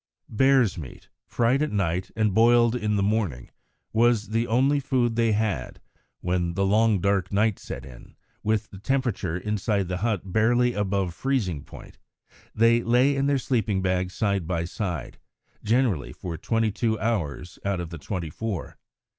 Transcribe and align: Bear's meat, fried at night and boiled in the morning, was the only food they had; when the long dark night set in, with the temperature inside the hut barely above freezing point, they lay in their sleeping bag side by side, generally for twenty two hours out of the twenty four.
Bear's 0.29 0.79
meat, 0.79 1.09
fried 1.27 1.61
at 1.61 1.71
night 1.71 2.09
and 2.15 2.33
boiled 2.33 2.75
in 2.75 2.95
the 2.95 3.03
morning, 3.03 3.51
was 3.93 4.29
the 4.29 4.47
only 4.47 4.79
food 4.79 5.15
they 5.15 5.31
had; 5.31 5.79
when 6.21 6.55
the 6.55 6.65
long 6.65 6.99
dark 6.99 7.31
night 7.31 7.59
set 7.59 7.85
in, 7.85 8.15
with 8.41 8.71
the 8.71 8.79
temperature 8.79 9.37
inside 9.37 9.87
the 9.87 9.97
hut 9.97 10.21
barely 10.33 10.73
above 10.73 11.13
freezing 11.13 11.63
point, 11.63 11.99
they 12.55 12.81
lay 12.81 13.15
in 13.15 13.27
their 13.27 13.37
sleeping 13.37 13.83
bag 13.83 14.09
side 14.09 14.47
by 14.47 14.65
side, 14.65 15.19
generally 15.63 16.11
for 16.11 16.35
twenty 16.35 16.71
two 16.71 16.99
hours 16.99 17.59
out 17.63 17.79
of 17.79 17.91
the 17.91 17.99
twenty 17.99 18.31
four. 18.31 18.79